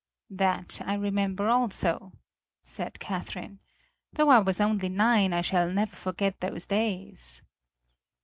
[0.31, 2.13] "That I remember also,"
[2.63, 3.59] said Catherine.
[4.13, 7.43] "Though I was only nine I shall never forget those days."